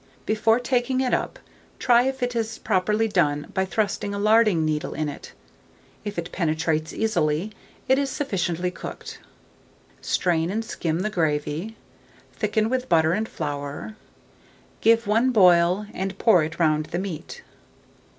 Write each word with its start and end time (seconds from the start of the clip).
Before 0.25 0.59
taking 0.59 0.99
it 0.99 1.13
up, 1.13 1.37
try 1.77 2.01
if 2.07 2.23
it 2.23 2.35
is 2.35 2.57
properly 2.57 3.07
done 3.07 3.51
by 3.53 3.65
thrusting 3.65 4.15
a 4.15 4.17
larding 4.17 4.65
needle 4.65 4.95
in 4.95 5.07
it: 5.07 5.33
if 6.03 6.17
it 6.17 6.31
penetrates 6.31 6.91
easily, 6.91 7.51
it 7.87 7.99
is 7.99 8.09
sufficiently 8.09 8.71
cooked. 8.71 9.19
Strain 10.01 10.49
and 10.49 10.65
skim 10.65 11.01
the 11.01 11.11
gravy, 11.11 11.75
thicken 12.33 12.67
with 12.67 12.89
butter 12.89 13.13
and 13.13 13.29
flour, 13.29 13.95
give 14.81 15.05
one 15.05 15.29
boil, 15.29 15.85
and 15.93 16.17
pour 16.17 16.43
it 16.43 16.57
round 16.57 16.87
the 16.87 16.97
meat. 16.97 17.43